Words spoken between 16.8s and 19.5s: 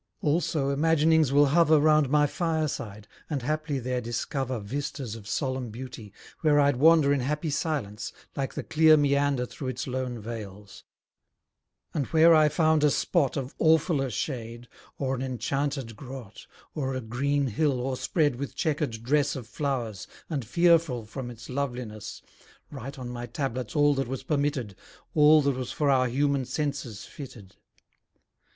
a green hill o'erspread with chequered dress Of